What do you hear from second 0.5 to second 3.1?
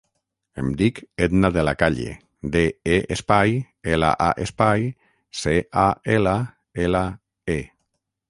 Em dic Etna De La Calle: de, e,